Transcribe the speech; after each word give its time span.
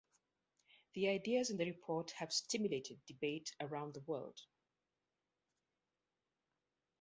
The 0.95 1.09
ideas 1.09 1.51
in 1.51 1.57
the 1.57 1.65
report 1.65 2.09
have 2.17 2.33
stimulated 2.33 3.05
debate 3.05 3.53
around 3.59 3.93
the 3.93 3.99
world. 4.01 4.39